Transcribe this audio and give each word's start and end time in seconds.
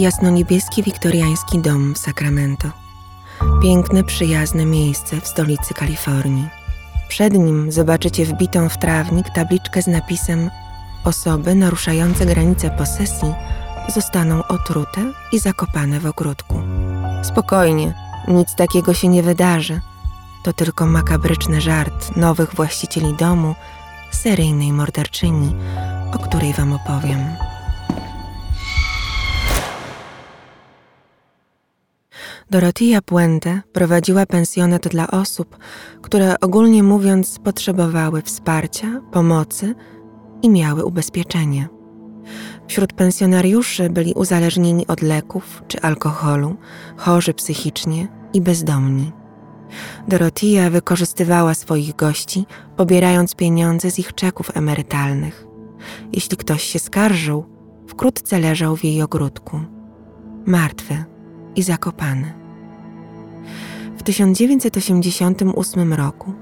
Jasno-niebieski 0.00 0.82
wiktoriański 0.82 1.58
dom 1.58 1.94
w 1.94 1.98
Sacramento. 1.98 2.68
Piękne, 3.62 4.04
przyjazne 4.04 4.66
miejsce 4.66 5.20
w 5.20 5.26
stolicy 5.26 5.74
Kalifornii. 5.74 6.48
Przed 7.08 7.34
nim 7.34 7.72
zobaczycie 7.72 8.24
wbitą 8.24 8.68
w 8.68 8.78
trawnik 8.78 9.30
tabliczkę 9.30 9.82
z 9.82 9.86
napisem 9.86 10.50
Osoby 11.04 11.54
naruszające 11.54 12.26
granice 12.26 12.70
posesji 12.70 13.34
zostaną 13.88 14.46
otrute 14.46 15.12
i 15.32 15.38
zakopane 15.38 16.00
w 16.00 16.06
ogródku. 16.06 16.62
Spokojnie, 17.22 17.94
nic 18.28 18.54
takiego 18.54 18.94
się 18.94 19.08
nie 19.08 19.22
wydarzy. 19.22 19.80
To 20.42 20.52
tylko 20.52 20.86
makabryczny 20.86 21.60
żart 21.60 22.16
nowych 22.16 22.54
właścicieli 22.54 23.14
domu, 23.14 23.54
seryjnej 24.10 24.72
morderczyni, 24.72 25.56
o 26.12 26.18
której 26.18 26.52
wam 26.52 26.72
opowiem. 26.72 27.49
Dorotia 32.50 33.02
Puente 33.02 33.62
prowadziła 33.72 34.26
pensjonat 34.26 34.88
dla 34.88 35.10
osób, 35.10 35.58
które 36.02 36.40
ogólnie 36.40 36.82
mówiąc 36.82 37.38
potrzebowały 37.38 38.22
wsparcia, 38.22 39.00
pomocy 39.12 39.74
i 40.42 40.50
miały 40.50 40.84
ubezpieczenie. 40.84 41.68
Wśród 42.68 42.92
pensjonariuszy 42.92 43.90
byli 43.90 44.14
uzależnieni 44.14 44.86
od 44.86 45.02
leków 45.02 45.62
czy 45.68 45.80
alkoholu, 45.80 46.56
chorzy 46.96 47.34
psychicznie 47.34 48.08
i 48.32 48.40
bezdomni. 48.40 49.12
Dorotia 50.08 50.70
wykorzystywała 50.70 51.54
swoich 51.54 51.96
gości, 51.96 52.46
pobierając 52.76 53.34
pieniądze 53.34 53.90
z 53.90 53.98
ich 53.98 54.14
czeków 54.14 54.56
emerytalnych. 54.56 55.46
Jeśli 56.12 56.36
ktoś 56.36 56.62
się 56.62 56.78
skarżył, 56.78 57.44
wkrótce 57.88 58.38
leżał 58.38 58.76
w 58.76 58.84
jej 58.84 59.02
ogródku, 59.02 59.60
martwy 60.46 61.04
i 61.56 61.62
zakopany. 61.62 62.39
W 64.00 64.02
1988 64.02 65.92
roku 65.92 66.32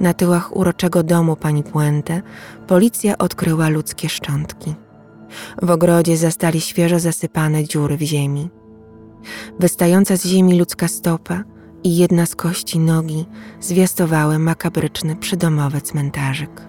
na 0.00 0.14
tyłach 0.14 0.56
uroczego 0.56 1.02
domu 1.02 1.36
pani 1.36 1.62
Puente 1.62 2.22
policja 2.66 3.18
odkryła 3.18 3.68
ludzkie 3.68 4.08
szczątki. 4.08 4.74
W 5.62 5.70
ogrodzie 5.70 6.16
zastali 6.16 6.60
świeżo 6.60 6.98
zasypane 6.98 7.64
dziury 7.64 7.96
w 7.96 8.02
ziemi. 8.02 8.48
Wystająca 9.60 10.16
z 10.16 10.26
ziemi 10.26 10.58
ludzka 10.58 10.88
stopa 10.88 11.44
i 11.84 11.96
jedna 11.96 12.26
z 12.26 12.36
kości 12.36 12.78
nogi 12.78 13.26
zwiastowały 13.60 14.38
makabryczny 14.38 15.16
przydomowy 15.16 15.80
cmentarzyk. 15.80 16.68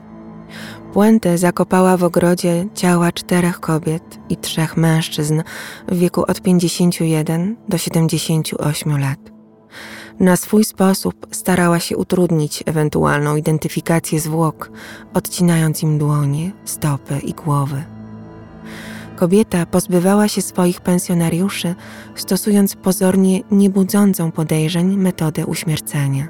Puente 0.94 1.38
zakopała 1.38 1.98
w 1.98 2.04
ogrodzie 2.04 2.68
ciała 2.74 3.12
czterech 3.12 3.60
kobiet 3.60 4.20
i 4.30 4.38
trzech 4.38 4.78
mężczyzn 4.78 5.42
w 5.88 5.98
wieku 5.98 6.24
od 6.28 6.42
51 6.42 7.56
do 7.70 7.78
78 7.78 9.00
lat. 9.00 9.35
Na 10.20 10.36
swój 10.36 10.64
sposób 10.64 11.28
starała 11.32 11.80
się 11.80 11.98
utrudnić 11.98 12.64
ewentualną 12.66 13.36
identyfikację 13.36 14.20
zwłok, 14.20 14.72
odcinając 15.14 15.84
im 15.84 15.98
dłonie, 15.98 16.52
stopy 16.66 17.20
i 17.20 17.34
głowy. 17.34 17.84
Kobieta 19.16 19.66
pozbywała 19.66 20.28
się 20.28 20.42
swoich 20.42 20.82
pensjonariuszy, 20.82 21.76
stosując 22.16 22.76
pozornie 22.76 23.42
niebudzącą 23.52 24.32
podejrzeń 24.32 24.98
metodę 24.98 25.46
uśmiercenia. 25.46 26.28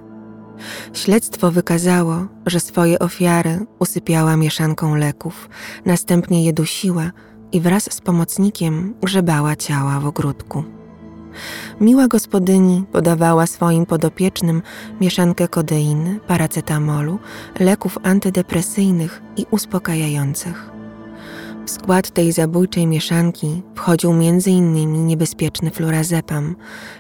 Śledztwo 0.94 1.52
wykazało, 1.52 2.28
że 2.46 2.60
swoje 2.60 3.00
ofiary 3.00 3.66
usypiała 3.80 4.38
mieszanką 4.38 4.96
leków, 4.96 5.50
następnie 5.86 6.46
je 6.46 6.54
dusiła 6.54 7.12
i 7.52 7.62
wraz 7.62 7.94
z 7.94 8.02
pomocnikiem 8.02 8.94
grzebała 9.02 9.56
ciała 9.56 10.00
w 10.00 10.06
ogródku. 10.06 10.75
Miła 11.82 12.08
gospodyni 12.08 12.84
podawała 12.92 13.48
swoim 13.48 13.86
podopiecznym 13.86 14.62
mieszankę 15.02 15.48
kodeiny, 15.48 16.20
paracetamolu, 16.28 17.20
leków 17.60 17.98
antydepresyjnych 18.04 19.22
i 19.38 19.46
uspokajających. 19.52 20.72
W 21.66 21.70
skład 21.70 22.10
tej 22.10 22.32
zabójczej 22.32 22.88
mieszanki 22.88 23.62
wchodził 23.76 24.12
m.in. 24.12 25.08
niebezpieczny 25.08 25.72
flurazepam, 25.72 26.56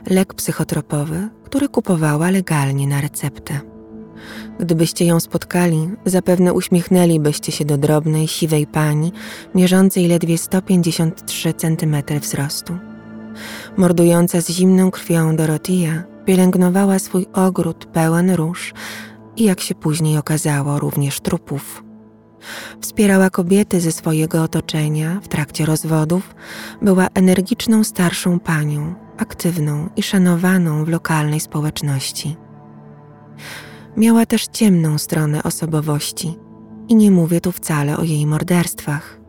lek 0.10 0.34
psychotropowy, 0.34 1.30
który 1.44 1.70
kupowała 1.70 2.32
legalnie 2.32 2.88
na 2.88 3.02
receptę. 3.02 3.60
Gdybyście 4.60 5.06
ją 5.06 5.20
spotkali, 5.20 5.90
zapewne 6.06 6.54
uśmiechnęlibyście 6.54 7.52
się 7.52 7.66
do 7.66 7.78
drobnej, 7.78 8.28
siwej 8.28 8.68
pani, 8.68 9.12
mierzącej 9.56 10.08
ledwie 10.08 10.38
153 10.38 11.54
cm 11.54 12.20
wzrostu. 12.22 12.78
Mordująca 13.78 14.42
z 14.42 14.50
zimną 14.50 14.92
krwią 14.92 15.36
Dorotia 15.36 16.04
pielęgnowała 16.26 17.00
swój 17.00 17.26
ogród 17.34 17.86
pełen 17.86 18.32
róż 18.32 18.74
i 19.36 19.44
jak 19.44 19.60
się 19.60 19.76
później 19.76 20.18
okazało, 20.18 20.80
również 20.80 21.20
trupów. 21.20 21.84
Wspierała 22.82 23.30
kobiety 23.30 23.82
ze 23.82 23.92
swojego 23.92 24.44
otoczenia 24.44 25.20
w 25.24 25.28
trakcie 25.28 25.66
rozwodów, 25.66 26.36
była 26.82 27.08
energiczną 27.14 27.84
starszą 27.84 28.40
panią, 28.40 28.96
aktywną 29.18 29.90
i 29.96 30.04
szanowaną 30.04 30.86
w 30.86 30.90
lokalnej 30.90 31.40
społeczności. 31.40 32.38
Miała 33.98 34.26
też 34.26 34.48
ciemną 34.48 34.98
stronę 34.98 35.44
osobowości 35.44 36.40
i 36.88 36.96
nie 36.96 37.12
mówię 37.12 37.42
tu 37.42 37.52
wcale 37.52 37.98
o 37.98 38.04
jej 38.04 38.26
morderstwach. 38.26 39.20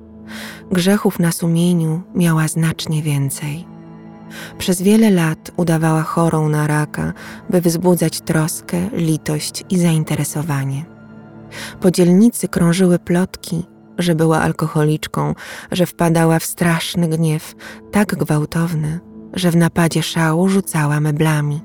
Grzechów 0.73 1.19
na 1.19 1.33
sumieniu 1.33 2.03
miała 2.15 2.49
znacznie 2.49 3.03
więcej. 3.03 3.76
Przez 4.59 4.83
wiele 4.83 5.11
lat 5.11 5.51
udawała 5.57 6.03
chorą 6.03 6.49
na 6.49 6.67
raka, 6.67 7.13
by 7.51 7.61
wzbudzać 7.61 8.21
troskę, 8.21 8.89
litość 8.93 9.65
i 9.71 9.79
zainteresowanie. 9.79 10.85
Po 11.81 11.91
dzielnicy 11.91 12.49
krążyły 12.49 12.99
plotki, 12.99 13.67
że 13.99 14.15
była 14.15 14.41
alkoholiczką, 14.41 15.35
że 15.73 15.87
wpadała 15.87 16.39
w 16.39 16.45
straszny 16.45 17.09
gniew, 17.09 17.55
tak 17.93 18.15
gwałtowny, 18.15 19.01
że 19.33 19.51
w 19.51 19.57
napadzie 19.57 20.03
szału 20.03 20.49
rzucała 20.49 21.01
meblami. 21.01 21.61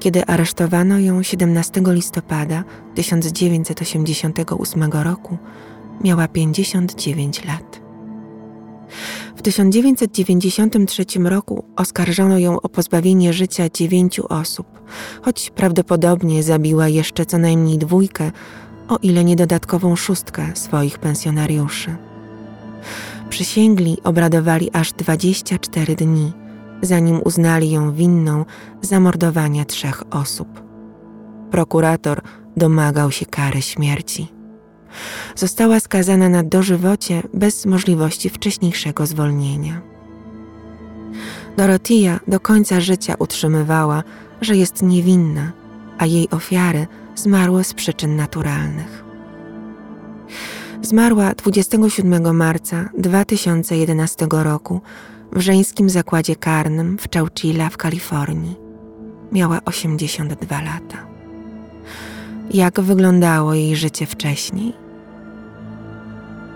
Kiedy 0.00 0.26
aresztowano 0.26 0.98
ją 0.98 1.22
17 1.22 1.82
listopada 1.86 2.64
1988 2.94 4.90
roku, 4.92 5.38
miała 6.04 6.28
59 6.28 7.44
lat. 7.44 7.85
W 9.36 9.42
1993 9.42 11.04
roku 11.24 11.64
oskarżono 11.76 12.38
ją 12.38 12.60
o 12.60 12.68
pozbawienie 12.68 13.32
życia 13.32 13.68
dziewięciu 13.68 14.26
osób, 14.28 14.66
choć 15.22 15.50
prawdopodobnie 15.50 16.42
zabiła 16.42 16.88
jeszcze 16.88 17.26
co 17.26 17.38
najmniej 17.38 17.78
dwójkę, 17.78 18.32
o 18.88 18.98
ile 19.02 19.24
nie 19.24 19.36
dodatkową 19.36 19.96
szóstkę 19.96 20.50
swoich 20.54 20.98
pensjonariuszy. 20.98 21.96
Przysięgli 23.30 23.98
obradowali 24.04 24.70
aż 24.72 24.92
24 24.92 25.96
dni, 25.96 26.32
zanim 26.82 27.20
uznali 27.24 27.70
ją 27.70 27.92
winną 27.92 28.44
zamordowania 28.82 29.64
trzech 29.64 30.02
osób. 30.10 30.48
Prokurator 31.50 32.20
domagał 32.56 33.10
się 33.10 33.26
kary 33.26 33.62
śmierci. 33.62 34.35
Została 35.36 35.80
skazana 35.80 36.28
na 36.28 36.42
dożywocie 36.42 37.22
bez 37.34 37.66
możliwości 37.66 38.30
wcześniejszego 38.30 39.06
zwolnienia. 39.06 39.80
Dorotia 41.56 42.20
do 42.28 42.40
końca 42.40 42.80
życia 42.80 43.14
utrzymywała, 43.18 44.02
że 44.40 44.56
jest 44.56 44.82
niewinna, 44.82 45.52
a 45.98 46.06
jej 46.06 46.30
ofiary 46.30 46.86
zmarły 47.14 47.64
z 47.64 47.74
przyczyn 47.74 48.16
naturalnych. 48.16 49.04
Zmarła 50.82 51.34
27 51.34 52.36
marca 52.36 52.88
2011 52.98 54.26
roku 54.30 54.80
w 55.32 55.40
żeńskim 55.40 55.90
zakładzie 55.90 56.36
karnym 56.36 56.98
w 56.98 57.18
Chowchilla 57.18 57.68
w 57.68 57.76
Kalifornii. 57.76 58.56
Miała 59.32 59.60
82 59.64 60.62
lata. 60.62 61.06
Jak 62.50 62.80
wyglądało 62.80 63.54
jej 63.54 63.76
życie 63.76 64.06
wcześniej? 64.06 64.85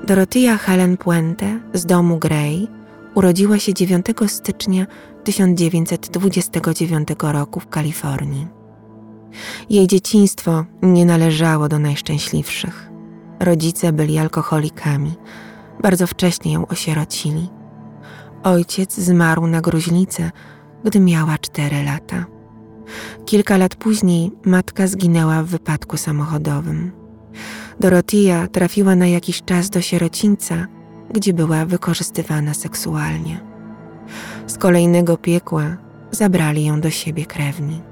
Dorothea 0.04 0.56
Helen 0.56 0.96
Puente 0.96 1.60
z 1.74 1.86
domu 1.86 2.18
Gray 2.18 2.68
urodziła 3.14 3.58
się 3.58 3.74
9 3.74 4.06
stycznia 4.26 4.86
1929 5.24 7.08
roku 7.22 7.60
w 7.60 7.68
Kalifornii. 7.68 8.48
Jej 9.70 9.86
dzieciństwo 9.86 10.64
nie 10.82 11.06
należało 11.06 11.68
do 11.68 11.78
najszczęśliwszych. 11.78 12.90
Rodzice 13.40 13.92
byli 13.92 14.18
alkoholikami, 14.18 15.14
bardzo 15.82 16.06
wcześnie 16.06 16.52
ją 16.52 16.66
osierocili. 16.66 17.48
Ojciec 18.42 18.94
zmarł 18.94 19.46
na 19.46 19.60
gruźlicę, 19.60 20.30
gdy 20.84 21.00
miała 21.00 21.38
cztery 21.38 21.82
lata. 21.82 22.24
Kilka 23.24 23.56
lat 23.56 23.74
później 23.74 24.32
matka 24.44 24.86
zginęła 24.86 25.42
w 25.42 25.46
wypadku 25.46 25.96
samochodowym. 25.96 26.92
Dorotia 27.80 28.46
trafiła 28.46 28.94
na 28.96 29.06
jakiś 29.06 29.42
czas 29.42 29.70
do 29.70 29.80
sierocińca, 29.80 30.66
gdzie 31.14 31.32
była 31.32 31.64
wykorzystywana 31.64 32.54
seksualnie. 32.54 33.40
Z 34.46 34.58
kolejnego 34.58 35.16
piekła 35.16 35.76
zabrali 36.10 36.64
ją 36.64 36.80
do 36.80 36.90
siebie 36.90 37.26
krewni. 37.26 37.82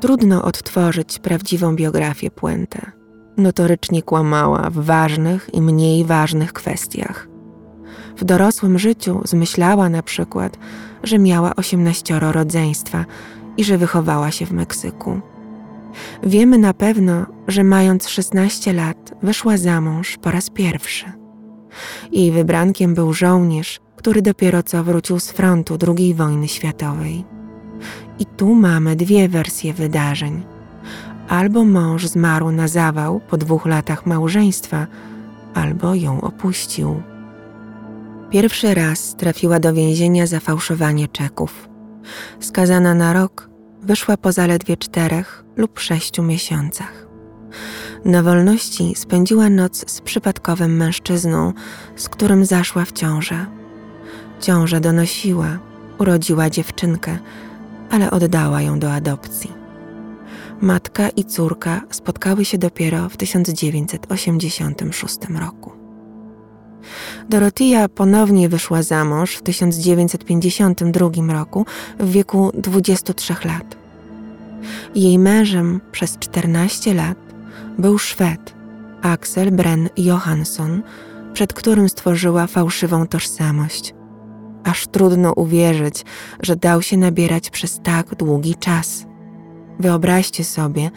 Trudno 0.00 0.42
odtworzyć 0.42 1.18
prawdziwą 1.18 1.76
biografię 1.76 2.30
Puente. 2.30 2.92
Notorycznie 3.36 4.02
kłamała 4.02 4.70
w 4.70 4.74
ważnych 4.74 5.50
i 5.52 5.62
mniej 5.62 6.04
ważnych 6.04 6.52
kwestiach. 6.52 7.28
W 8.16 8.24
dorosłym 8.24 8.78
życiu 8.78 9.20
zmyślała 9.24 9.88
na 9.88 10.02
przykład, 10.02 10.58
że 11.02 11.18
miała 11.18 11.56
osiemnaścioro 11.56 12.32
rodzeństwa 12.32 13.04
i 13.56 13.64
że 13.64 13.78
wychowała 13.78 14.30
się 14.30 14.46
w 14.46 14.52
Meksyku. 14.52 15.20
Wiemy 16.22 16.58
na 16.58 16.74
pewno, 16.74 17.26
że 17.48 17.64
mając 17.64 18.08
16 18.08 18.72
lat 18.72 19.14
wyszła 19.22 19.56
za 19.56 19.80
mąż 19.80 20.16
po 20.16 20.30
raz 20.30 20.50
pierwszy. 20.50 21.12
Jej 22.12 22.32
wybrankiem 22.32 22.94
był 22.94 23.12
żołnierz, 23.12 23.80
który 23.96 24.22
dopiero 24.22 24.62
co 24.62 24.84
wrócił 24.84 25.20
z 25.20 25.30
frontu 25.30 25.78
II 25.88 26.14
wojny 26.14 26.48
światowej. 26.48 27.24
I 28.18 28.26
tu 28.26 28.54
mamy 28.54 28.96
dwie 28.96 29.28
wersje 29.28 29.72
wydarzeń. 29.72 30.42
Albo 31.28 31.64
mąż 31.64 32.06
zmarł 32.06 32.50
na 32.50 32.68
zawał 32.68 33.20
po 33.20 33.36
dwóch 33.36 33.66
latach 33.66 34.06
małżeństwa, 34.06 34.86
albo 35.54 35.94
ją 35.94 36.20
opuścił. 36.20 37.02
Pierwszy 38.30 38.74
raz 38.74 39.16
trafiła 39.16 39.60
do 39.60 39.74
więzienia 39.74 40.26
za 40.26 40.40
fałszowanie 40.40 41.08
czeków. 41.08 41.68
Skazana 42.40 42.94
na 42.94 43.12
rok, 43.12 43.50
wyszła 43.82 44.16
po 44.16 44.32
zaledwie 44.32 44.76
czterech 44.76 45.44
lub 45.56 45.80
sześciu 45.80 46.22
miesiącach. 46.22 47.06
Na 48.04 48.22
wolności 48.22 48.94
spędziła 48.96 49.48
noc 49.48 49.90
z 49.90 50.00
przypadkowym 50.00 50.76
mężczyzną, 50.76 51.52
z 51.96 52.08
którym 52.08 52.44
zaszła 52.44 52.84
w 52.84 52.92
ciążę. 52.92 53.46
Ciążę 54.40 54.80
donosiła, 54.80 55.58
urodziła 55.98 56.50
dziewczynkę, 56.50 57.18
ale 57.90 58.10
oddała 58.10 58.62
ją 58.62 58.78
do 58.78 58.92
adopcji. 58.92 59.52
Matka 60.60 61.08
i 61.08 61.24
córka 61.24 61.80
spotkały 61.90 62.44
się 62.44 62.58
dopiero 62.58 63.08
w 63.08 63.16
1986 63.16 65.18
roku. 65.40 65.85
Dorotia 67.28 67.88
ponownie 67.88 68.48
wyszła 68.48 68.82
za 68.82 69.04
mąż 69.04 69.34
w 69.34 69.42
1952 69.42 71.32
roku 71.32 71.66
w 72.00 72.10
wieku 72.10 72.50
23 72.54 73.34
lat. 73.44 73.76
Jej 74.94 75.18
mężem 75.18 75.80
przez 75.92 76.18
14 76.18 76.94
lat 76.94 77.18
był 77.78 77.98
Szwed 77.98 78.54
Axel 79.02 79.50
Bren 79.52 79.88
Johansson, 79.96 80.82
przed 81.32 81.52
którym 81.52 81.88
stworzyła 81.88 82.46
fałszywą 82.46 83.06
tożsamość. 83.06 83.94
Aż 84.64 84.86
trudno 84.86 85.32
uwierzyć, 85.32 86.04
że 86.42 86.56
dał 86.56 86.82
się 86.82 86.96
nabierać 86.96 87.50
przez 87.50 87.80
tak 87.82 88.14
długi 88.14 88.54
czas. 88.54 89.06
Wyobraźcie 89.78 90.44
sobie, 90.44 90.90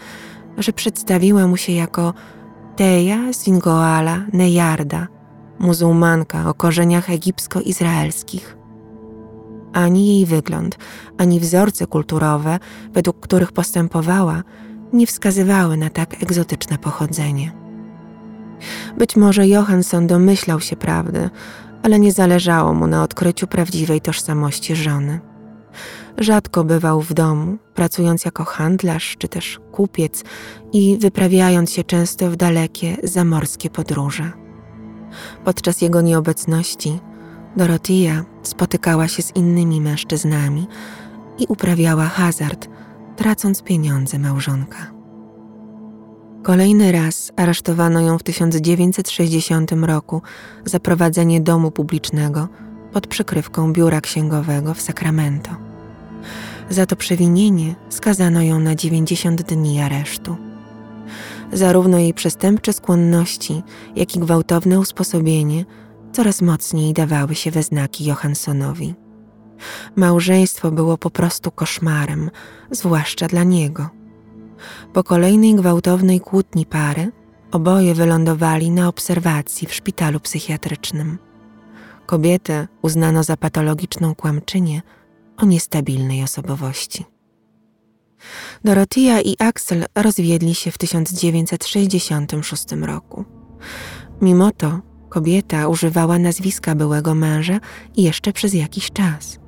że 0.57 0.73
przedstawiła 0.73 1.47
mu 1.47 1.57
się 1.57 1.71
jako 1.71 2.13
Teja 2.75 3.33
Singoala 3.33 4.25
Nejarda– 4.33 5.07
muzułmanka 5.59 6.49
o 6.49 6.53
korzeniach 6.53 7.09
egipsko-izraelskich. 7.09 8.57
Ani 9.73 10.07
jej 10.07 10.25
wygląd, 10.25 10.77
ani 11.17 11.39
wzorce 11.39 11.87
kulturowe, 11.87 12.59
według 12.93 13.19
których 13.19 13.51
postępowała, 13.51 14.43
nie 14.93 15.07
wskazywały 15.07 15.77
na 15.77 15.89
tak 15.89 16.23
egzotyczne 16.23 16.77
pochodzenie. 16.77 17.51
Być 18.97 19.15
może 19.15 19.47
Johansson 19.47 20.07
domyślał 20.07 20.59
się 20.59 20.75
prawdy, 20.75 21.29
ale 21.83 21.99
nie 21.99 22.11
zależało 22.11 22.73
mu 22.73 22.87
na 22.87 23.03
odkryciu 23.03 23.47
prawdziwej 23.47 24.01
tożsamości 24.01 24.75
żony. 24.75 25.19
Rzadko 26.17 26.63
bywał 26.63 27.01
w 27.01 27.13
domu, 27.13 27.57
pracując 27.73 28.25
jako 28.25 28.43
handlarz 28.45 29.15
czy 29.17 29.27
też 29.27 29.59
kupiec 29.71 30.23
i 30.73 30.97
wyprawiając 30.97 31.71
się 31.71 31.83
często 31.83 32.31
w 32.31 32.35
dalekie 32.35 32.97
zamorskie 33.03 33.69
podróże. 33.69 34.48
Podczas 35.45 35.81
jego 35.81 36.01
nieobecności 36.01 36.99
Dorotia 37.57 38.25
spotykała 38.43 39.07
się 39.07 39.23
z 39.23 39.35
innymi 39.35 39.81
mężczyznami 39.81 40.67
i 41.37 41.45
uprawiała 41.47 42.05
hazard, 42.05 42.67
tracąc 43.15 43.61
pieniądze 43.61 44.19
małżonka. 44.19 44.77
Kolejny 46.43 46.91
raz 46.91 47.31
aresztowano 47.35 48.01
ją 48.01 48.17
w 48.17 48.23
1960 48.23 49.71
roku 49.71 50.21
za 50.65 50.79
prowadzenie 50.79 51.41
domu 51.41 51.71
publicznego 51.71 52.47
pod 52.93 53.07
przykrywką 53.07 53.73
biura 53.73 54.01
księgowego 54.01 54.73
w 54.73 54.81
Sacramento. 54.81 55.51
Za 56.69 56.85
to 56.85 56.95
przewinienie 56.95 57.75
skazano 57.89 58.41
ją 58.41 58.59
na 58.59 58.75
90 58.75 59.41
dni 59.41 59.81
aresztu. 59.81 60.48
Zarówno 61.53 61.99
jej 61.99 62.13
przestępcze 62.13 62.73
skłonności, 62.73 63.63
jak 63.95 64.15
i 64.15 64.19
gwałtowne 64.19 64.79
usposobienie 64.79 65.65
coraz 66.11 66.41
mocniej 66.41 66.93
dawały 66.93 67.35
się 67.35 67.51
we 67.51 67.63
znaki 67.63 68.05
Johanssonowi. 68.05 68.95
Małżeństwo 69.95 70.71
było 70.71 70.97
po 70.97 71.09
prostu 71.09 71.51
koszmarem, 71.51 72.31
zwłaszcza 72.71 73.27
dla 73.27 73.43
niego. 73.43 73.89
Po 74.93 75.03
kolejnej 75.03 75.55
gwałtownej 75.55 76.19
kłótni 76.19 76.65
pary 76.65 77.11
oboje 77.51 77.93
wylądowali 77.93 78.71
na 78.71 78.87
obserwacji 78.87 79.67
w 79.67 79.73
szpitalu 79.73 80.19
psychiatrycznym. 80.19 81.17
Kobietę 82.05 82.67
uznano 82.81 83.23
za 83.23 83.37
patologiczną 83.37 84.15
kłamczynię 84.15 84.81
o 85.37 85.45
niestabilnej 85.45 86.23
osobowości. 86.23 87.05
Dorotia 88.63 89.21
i 89.21 89.35
Axel 89.39 89.85
rozwiedli 89.95 90.55
się 90.55 90.71
w 90.71 90.77
1966 90.77 92.65
roku. 92.81 93.25
Mimo 94.21 94.51
to 94.51 94.79
kobieta 95.09 95.67
używała 95.67 96.19
nazwiska 96.19 96.75
byłego 96.75 97.15
męża 97.15 97.59
jeszcze 97.97 98.33
przez 98.33 98.53
jakiś 98.53 98.91
czas. 98.91 99.39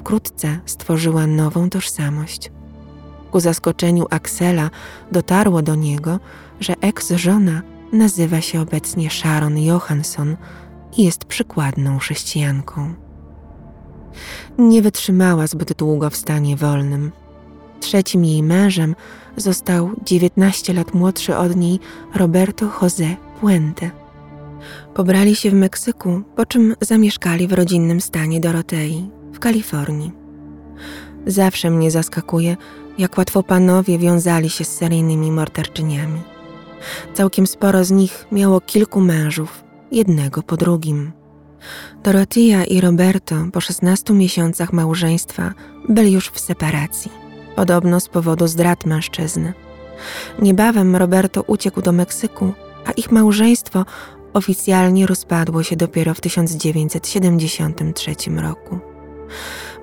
Wkrótce 0.00 0.60
stworzyła 0.66 1.26
nową 1.26 1.70
tożsamość. 1.70 2.50
Ku 3.30 3.40
zaskoczeniu 3.40 4.06
Axela 4.10 4.70
dotarło 5.12 5.62
do 5.62 5.74
niego, 5.74 6.20
że 6.60 6.74
eks-żona 6.80 7.62
nazywa 7.92 8.40
się 8.40 8.60
obecnie 8.60 9.10
Sharon 9.10 9.58
Johansson 9.58 10.36
i 10.96 11.04
jest 11.04 11.24
przykładną 11.24 11.98
chrześcijanką. 11.98 12.94
Nie 14.58 14.82
wytrzymała 14.82 15.46
zbyt 15.46 15.72
długo 15.72 16.10
w 16.10 16.16
stanie 16.16 16.56
wolnym 16.56 17.12
Trzecim 17.80 18.24
jej 18.24 18.42
mężem 18.42 18.94
został 19.36 19.90
19 20.04 20.72
lat 20.72 20.94
młodszy 20.94 21.36
od 21.36 21.56
niej 21.56 21.80
Roberto 22.14 22.66
José 22.66 23.16
Puente. 23.40 23.90
Pobrali 24.94 25.36
się 25.36 25.50
w 25.50 25.54
Meksyku, 25.54 26.22
po 26.36 26.46
czym 26.46 26.76
zamieszkali 26.80 27.48
w 27.48 27.52
rodzinnym 27.52 28.00
stanie 28.00 28.40
Dorotei 28.40 29.10
w 29.32 29.38
Kalifornii. 29.38 30.12
Zawsze 31.26 31.70
mnie 31.70 31.90
zaskakuje, 31.90 32.56
jak 32.98 33.18
łatwo 33.18 33.42
panowie 33.42 33.98
wiązali 33.98 34.50
się 34.50 34.64
z 34.64 34.76
seryjnymi 34.76 35.32
morderczyniami. 35.32 36.20
Całkiem 37.14 37.46
sporo 37.46 37.84
z 37.84 37.90
nich 37.90 38.26
miało 38.32 38.60
kilku 38.60 39.00
mężów, 39.00 39.64
jednego 39.92 40.42
po 40.42 40.56
drugim. 40.56 41.12
Dorotia 42.02 42.64
i 42.64 42.80
Roberto 42.80 43.36
po 43.52 43.60
16 43.60 44.14
miesiącach 44.14 44.72
małżeństwa 44.72 45.54
byli 45.88 46.12
już 46.12 46.28
w 46.28 46.40
separacji 46.40 47.29
podobno 47.56 48.00
z 48.00 48.08
powodu 48.08 48.46
zdrad 48.46 48.86
mężczyzny. 48.86 49.52
Niebawem 50.42 50.96
Roberto 50.96 51.42
uciekł 51.42 51.82
do 51.82 51.92
Meksyku, 51.92 52.52
a 52.86 52.92
ich 52.92 53.12
małżeństwo 53.12 53.84
oficjalnie 54.32 55.06
rozpadło 55.06 55.62
się 55.62 55.76
dopiero 55.76 56.14
w 56.14 56.20
1973 56.20 58.14
roku. 58.36 58.78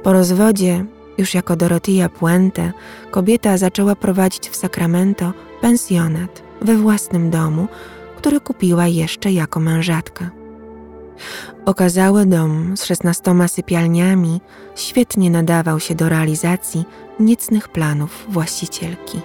Po 0.04 0.14
rozwodzie, 0.14 0.86
już 1.18 1.34
jako 1.34 1.56
Dorotia 1.56 2.10
Puente, 2.10 2.72
kobieta 3.12 3.58
zaczęła 3.58 3.96
prowadzić 3.96 4.50
w 4.50 4.56
Sacramento 4.56 5.34
pensjonat 5.62 6.44
we 6.62 6.76
własnym 6.76 7.30
domu, 7.30 7.68
który 8.18 8.40
kupiła 8.40 8.88
jeszcze 8.88 9.32
jako 9.32 9.60
mężatka. 9.60 10.37
Okazały 11.66 12.26
dom 12.26 12.78
z 12.78 12.86
szesnastoma 12.86 13.48
sypialniami 13.48 14.42
świetnie 14.76 15.30
nadawał 15.30 15.80
się 15.80 15.96
do 15.96 16.10
realizacji 16.10 16.86
niecnych 17.20 17.70
planów 17.70 18.26
właścicielki. 18.30 19.22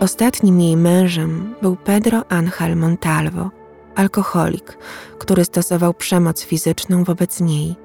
Ostatnim 0.00 0.60
jej 0.60 0.76
mężem 0.76 1.54
był 1.62 1.76
Pedro 1.76 2.24
Ángel 2.28 2.76
Montalvo, 2.76 3.50
alkoholik, 3.94 4.78
który 5.18 5.44
stosował 5.44 5.94
przemoc 5.94 6.42
fizyczną 6.42 7.04
wobec 7.04 7.40
niej. 7.40 7.76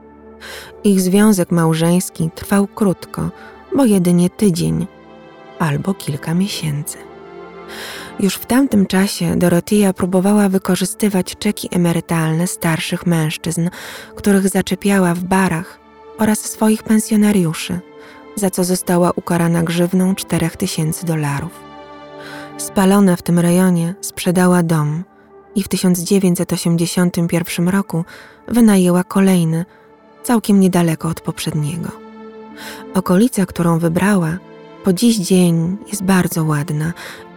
Ich 0.84 1.02
związek 1.02 1.52
małżeński 1.52 2.30
trwał 2.36 2.68
krótko, 2.68 3.30
bo 3.76 3.86
jedynie 3.86 4.30
tydzień 4.30 4.88
albo 5.60 5.94
kilka 5.94 6.34
miesięcy. 6.34 6.98
Już 8.20 8.36
w 8.36 8.46
tamtym 8.46 8.86
czasie 8.86 9.36
Dorothea 9.36 9.94
próbowała 9.94 10.50
wykorzystywać 10.50 11.36
czeki 11.40 11.70
emerytalne 11.72 12.48
starszych 12.48 13.06
mężczyzn, 13.06 13.70
których 14.16 14.50
zaczepiała 14.50 15.14
w 15.14 15.24
barach 15.24 15.80
oraz 16.18 16.40
swoich 16.40 16.84
pensjonariuszy, 16.84 17.80
za 18.36 18.50
co 18.50 18.64
została 18.64 19.12
ukarana 19.16 19.64
grzywną 19.64 20.16
4000 20.16 21.08
dolarów. 21.08 21.52
Spalona 22.58 23.16
w 23.16 23.22
tym 23.22 23.40
rejonie 23.40 23.96
sprzedała 24.02 24.64
dom 24.64 25.04
i 25.56 25.64
w 25.64 25.68
1981 25.68 27.70
roku 27.70 28.06
wynajęła 28.48 29.04
kolejny, 29.04 29.66
całkiem 30.24 30.60
niedaleko 30.60 31.10
od 31.10 31.22
poprzedniego. 31.22 31.92
Okolica, 32.94 33.46
którą 33.46 33.80
wybrała, 33.80 34.38
po 34.84 34.94
dziś 34.94 35.18
dzień 35.18 35.78
jest 35.88 36.04
bardzo 36.04 36.44
ładna 36.44 36.94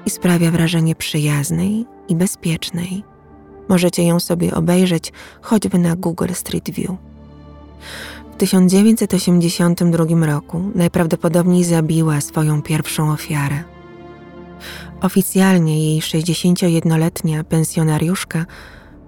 i 0.08 0.10
sprawia 0.10 0.50
wrażenie 0.50 0.94
przyjaznej 0.94 1.86
i 2.08 2.16
bezpiecznej. 2.16 3.04
Możecie 3.68 4.02
ją 4.04 4.20
sobie 4.20 4.54
obejrzeć 4.54 5.12
choćby 5.42 5.78
na 5.78 5.96
Google 5.96 6.32
Street 6.32 6.70
View. 6.70 6.90
W 8.32 8.36
1982 8.36 10.26
roku 10.26 10.70
najprawdopodobniej 10.74 11.64
zabiła 11.64 12.20
swoją 12.20 12.62
pierwszą 12.62 13.12
ofiarę. 13.12 13.64
Oficjalnie 15.00 15.92
jej 15.92 16.00
61-letnia 16.00 17.44
pensjonariuszka 17.44 18.46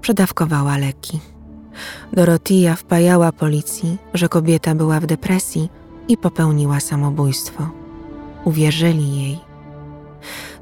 przedawkowała 0.01 0.79
leki. 0.79 1.21
Dorotia 2.13 2.77
wpajała 2.77 3.33
policji, 3.33 3.99
że 4.15 4.29
kobieta 4.29 4.75
była 4.75 5.01
w 5.01 5.07
depresji 5.07 5.69
i 6.09 6.17
popełniła 6.17 6.81
samobójstwo. 6.81 7.71
Uwierzyli 8.45 9.23
jej. 9.23 9.51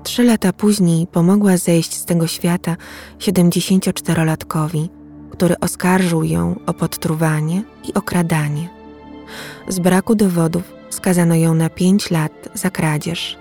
Trzy 0.03 0.25
lata 0.25 0.53
później 0.53 1.07
pomogła 1.07 1.57
zejść 1.57 1.95
z 1.95 2.05
tego 2.05 2.27
świata 2.27 2.77
74-latkowi, 3.19 4.89
który 5.31 5.61
oskarżył 5.61 6.25
ją 6.25 6.61
o 6.67 6.75
podtruwanie 6.75 7.63
i 7.85 7.95
okradanie. 7.95 8.69
Z 9.69 9.79
braku 9.79 10.15
dowodów 10.15 10.63
skazano 10.91 11.35
ją 11.35 11.55
na 11.55 11.71
pięć 11.71 12.11
lat 12.11 12.49
za 12.55 12.71
kradzież. 12.71 13.39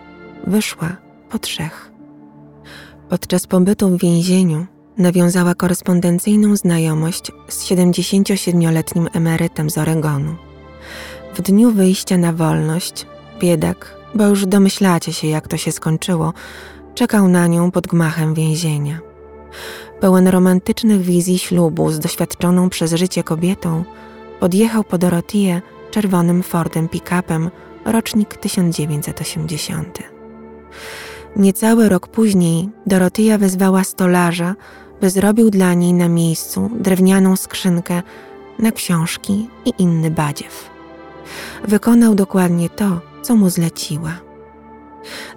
Wyszła 0.47 0.97
po 1.29 1.39
trzech. 1.39 1.91
Podczas 3.09 3.47
pobytu 3.47 3.89
w 3.89 4.01
więzieniu 4.01 4.65
nawiązała 4.97 5.55
korespondencyjną 5.55 6.55
znajomość 6.55 7.31
z 7.47 7.65
77-letnim 7.65 9.07
emerytem 9.13 9.69
z 9.69 9.77
Oregonu. 9.77 10.35
W 11.35 11.41
dniu 11.41 11.71
wyjścia 11.71 12.17
na 12.17 12.33
wolność, 12.33 13.05
biedak, 13.39 13.96
bo 14.15 14.23
już 14.27 14.45
domyślacie 14.45 15.13
się, 15.13 15.27
jak 15.27 15.47
to 15.47 15.57
się 15.57 15.71
skończyło, 15.71 16.33
czekał 16.95 17.27
na 17.27 17.47
nią 17.47 17.71
pod 17.71 17.87
gmachem 17.87 18.33
więzienia. 18.33 18.99
Pełen 19.99 20.27
romantycznych 20.27 21.01
wizji 21.01 21.39
ślubu 21.39 21.91
z 21.91 21.99
doświadczoną 21.99 22.69
przez 22.69 22.93
życie 22.93 23.23
kobietą, 23.23 23.83
podjechał 24.39 24.83
po 24.83 24.97
Dorotię 24.97 25.61
czerwonym 25.91 26.43
Fordem 26.43 26.87
pick-upem, 26.87 27.49
rocznik 27.85 28.37
1980. 28.37 29.99
Niecały 31.35 31.89
rok 31.89 32.07
później 32.07 32.69
Dorotyja 32.85 33.37
wezwała 33.37 33.83
stolarza, 33.83 34.55
by 35.01 35.09
zrobił 35.09 35.49
dla 35.49 35.73
niej 35.73 35.93
na 35.93 36.07
miejscu 36.09 36.69
drewnianą 36.79 37.35
skrzynkę 37.35 38.01
na 38.59 38.71
książki 38.71 39.49
i 39.65 39.73
inny 39.77 40.11
badziew. 40.11 40.69
Wykonał 41.63 42.15
dokładnie 42.15 42.69
to, 42.69 43.01
co 43.27 43.35
mu 43.35 43.49
zleciła. 43.49 44.11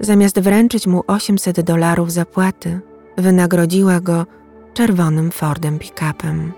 Zamiast 0.00 0.40
wręczyć 0.40 0.86
mu 0.86 1.04
800 1.06 1.60
dolarów 1.60 2.12
zapłaty, 2.12 2.80
wynagrodziła 3.18 4.00
go 4.00 4.26
czerwonym 4.74 5.30
Fordem 5.30 5.78
pick-upem 5.78 6.50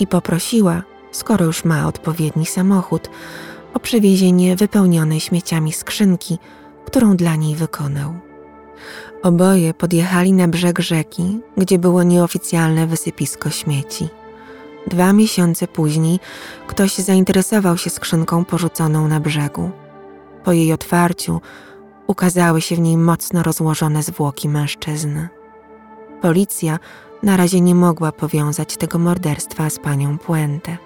i 0.00 0.06
poprosiła, 0.06 0.82
skoro 1.12 1.44
już 1.44 1.64
ma 1.64 1.86
odpowiedni 1.86 2.46
samochód, 2.46 3.10
o 3.74 3.80
przewiezienie 3.80 4.56
wypełnionej 4.56 5.20
śmieciami 5.20 5.72
skrzynki, 5.72 6.38
którą 6.84 7.16
dla 7.16 7.36
niej 7.36 7.54
wykonał. 7.54 8.14
Oboje 9.22 9.74
podjechali 9.74 10.32
na 10.32 10.48
brzeg 10.48 10.78
rzeki, 10.78 11.40
gdzie 11.56 11.78
było 11.78 12.02
nieoficjalne 12.02 12.86
wysypisko 12.86 13.50
śmieci. 13.50 14.08
Dwa 14.86 15.12
miesiące 15.12 15.68
później 15.68 16.20
ktoś 16.66 16.94
zainteresował 16.94 17.78
się 17.78 17.90
skrzynką 17.90 18.44
porzuconą 18.44 19.08
na 19.08 19.20
brzegu. 19.20 19.70
Po 20.46 20.52
jej 20.52 20.72
otwarciu 20.72 21.40
ukazały 22.06 22.60
się 22.60 22.76
w 22.76 22.78
niej 22.78 22.96
mocno 22.96 23.42
rozłożone 23.42 24.02
zwłoki 24.02 24.48
mężczyzny. 24.48 25.28
Policja 26.22 26.78
na 27.22 27.36
razie 27.36 27.60
nie 27.60 27.74
mogła 27.74 28.12
powiązać 28.12 28.76
tego 28.76 28.98
morderstwa 28.98 29.70
z 29.70 29.78
panią 29.78 30.18
Puente. 30.18 30.76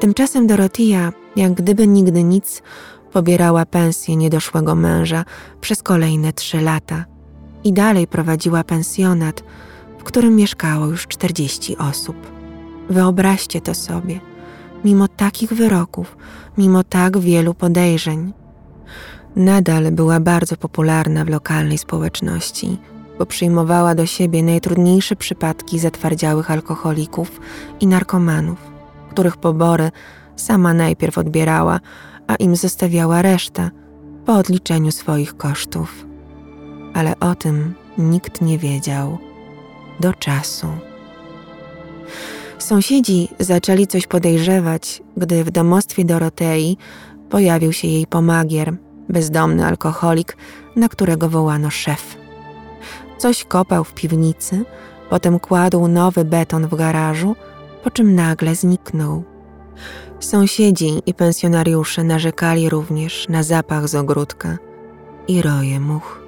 Tymczasem 0.00 0.46
Dorotia, 0.46 1.12
jak 1.36 1.52
gdyby 1.52 1.86
nigdy 1.86 2.24
nic, 2.24 2.62
pobierała 3.12 3.66
pensję 3.66 4.16
niedoszłego 4.16 4.74
męża 4.74 5.24
przez 5.60 5.82
kolejne 5.82 6.32
trzy 6.32 6.60
lata 6.60 7.04
i 7.64 7.72
dalej 7.72 8.06
prowadziła 8.06 8.64
pensjonat, 8.64 9.44
w 9.98 10.04
którym 10.04 10.36
mieszkało 10.36 10.86
już 10.86 11.06
czterdzieści 11.06 11.76
osób. 11.76 12.16
Wyobraźcie 12.90 13.60
to 13.60 13.74
sobie, 13.74 14.20
mimo 14.84 15.08
takich 15.08 15.52
wyroków, 15.52 16.16
mimo 16.58 16.84
tak 16.84 17.18
wielu 17.18 17.54
podejrzeń. 17.54 18.32
Nadal 19.36 19.92
była 19.92 20.20
bardzo 20.20 20.56
popularna 20.56 21.24
w 21.24 21.28
lokalnej 21.28 21.78
społeczności, 21.78 22.78
bo 23.18 23.26
przyjmowała 23.26 23.94
do 23.94 24.06
siebie 24.06 24.42
najtrudniejsze 24.42 25.16
przypadki 25.16 25.78
zatwardziałych 25.78 26.50
alkoholików 26.50 27.40
i 27.80 27.86
narkomanów, 27.86 28.58
których 29.10 29.36
pobory 29.36 29.90
sama 30.36 30.74
najpierw 30.74 31.18
odbierała, 31.18 31.80
a 32.26 32.34
im 32.34 32.56
zostawiała 32.56 33.22
resztę 33.22 33.70
po 34.26 34.34
odliczeniu 34.34 34.92
swoich 34.92 35.36
kosztów. 35.36 36.06
Ale 36.94 37.20
o 37.20 37.34
tym 37.34 37.74
nikt 37.98 38.40
nie 38.40 38.58
wiedział 38.58 39.18
do 40.00 40.12
czasu. 40.12 40.66
Sąsiedzi 42.58 43.28
zaczęli 43.40 43.86
coś 43.86 44.06
podejrzewać, 44.06 45.02
gdy 45.16 45.44
w 45.44 45.50
domostwie 45.50 46.04
Dorotei 46.04 46.76
pojawił 47.30 47.72
się 47.72 47.88
jej 47.88 48.06
pomagier, 48.06 48.76
bezdomny 49.08 49.66
alkoholik, 49.66 50.36
na 50.76 50.88
którego 50.88 51.28
wołano 51.28 51.70
szef. 51.70 52.16
Coś 53.18 53.44
kopał 53.44 53.84
w 53.84 53.94
piwnicy, 53.94 54.64
potem 55.10 55.40
kładł 55.40 55.88
nowy 55.88 56.24
beton 56.24 56.66
w 56.66 56.74
garażu, 56.74 57.36
po 57.84 57.90
czym 57.90 58.14
nagle 58.14 58.54
zniknął. 58.54 59.24
Sąsiedzi 60.20 61.02
i 61.06 61.14
pensjonariusze 61.14 62.04
narzekali 62.04 62.68
również 62.68 63.26
na 63.28 63.42
zapach 63.42 63.88
z 63.88 63.94
ogródka 63.94 64.58
i 65.28 65.42
roje 65.42 65.80
much. 65.80 66.23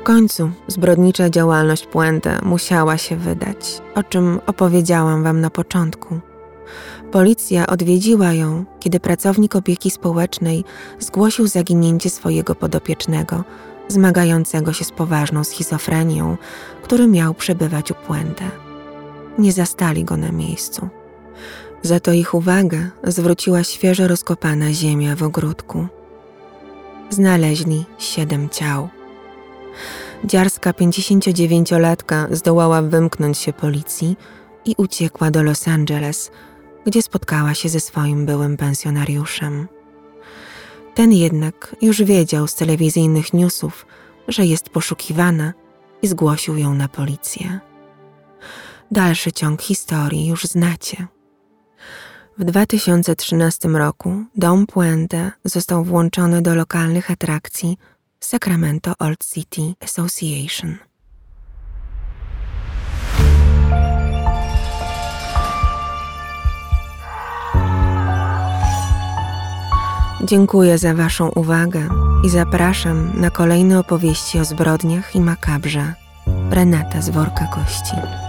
W 0.00 0.02
końcu 0.02 0.50
zbrodnicza 0.66 1.30
działalność 1.30 1.86
Puente 1.86 2.38
musiała 2.42 2.98
się 2.98 3.16
wydać, 3.16 3.82
o 3.94 4.02
czym 4.02 4.40
opowiedziałam 4.46 5.22
wam 5.22 5.40
na 5.40 5.50
początku. 5.50 6.20
Policja 7.12 7.66
odwiedziła 7.66 8.32
ją, 8.32 8.64
kiedy 8.80 9.00
pracownik 9.00 9.56
opieki 9.56 9.90
społecznej 9.90 10.64
zgłosił 10.98 11.46
zaginięcie 11.46 12.10
swojego 12.10 12.54
podopiecznego, 12.54 13.44
zmagającego 13.88 14.72
się 14.72 14.84
z 14.84 14.90
poważną 14.90 15.44
schizofrenią, 15.44 16.36
który 16.82 17.06
miał 17.06 17.34
przebywać 17.34 17.90
u 17.90 17.94
Puente. 17.94 18.44
Nie 19.38 19.52
zastali 19.52 20.04
go 20.04 20.16
na 20.16 20.32
miejscu. 20.32 20.88
Za 21.82 22.00
to 22.00 22.12
ich 22.12 22.34
uwagę 22.34 22.90
zwróciła 23.04 23.64
świeżo 23.64 24.08
rozkopana 24.08 24.72
ziemia 24.72 25.16
w 25.16 25.22
ogródku. 25.22 25.86
Znaleźli 27.10 27.84
siedem 27.98 28.48
ciał. 28.48 28.97
Dziarska 30.24 30.72
59-latka 30.72 32.26
zdołała 32.30 32.82
wymknąć 32.82 33.38
się 33.38 33.52
policji 33.52 34.16
i 34.64 34.74
uciekła 34.76 35.30
do 35.30 35.42
Los 35.42 35.68
Angeles, 35.68 36.30
gdzie 36.86 37.02
spotkała 37.02 37.54
się 37.54 37.68
ze 37.68 37.80
swoim 37.80 38.26
byłym 38.26 38.56
pensjonariuszem. 38.56 39.68
Ten 40.94 41.12
jednak 41.12 41.76
już 41.82 42.02
wiedział 42.02 42.46
z 42.46 42.54
telewizyjnych 42.54 43.32
newsów, 43.32 43.86
że 44.28 44.46
jest 44.46 44.68
poszukiwana 44.68 45.52
i 46.02 46.08
zgłosił 46.08 46.56
ją 46.56 46.74
na 46.74 46.88
policję. 46.88 47.60
Dalszy 48.90 49.32
ciąg 49.32 49.62
historii 49.62 50.26
już 50.26 50.44
znacie. 50.44 51.06
W 52.38 52.44
2013 52.44 53.68
roku 53.68 54.24
Dom 54.36 54.66
Puente 54.66 55.30
został 55.44 55.84
włączony 55.84 56.42
do 56.42 56.54
lokalnych 56.54 57.10
atrakcji 57.10 57.78
Sacramento 58.20 58.92
Old 58.98 59.24
City 59.24 59.74
Association. 59.80 60.76
Dziękuję 70.24 70.78
za 70.78 70.94
Waszą 70.94 71.28
uwagę 71.28 71.88
i 72.24 72.30
zapraszam 72.30 73.20
na 73.20 73.30
kolejne 73.30 73.78
opowieści 73.78 74.38
o 74.38 74.44
zbrodniach 74.44 75.16
i 75.16 75.20
makabrze. 75.20 75.94
Renata 76.50 77.02
z 77.02 77.10
worka 77.10 77.46
kości. 77.46 78.27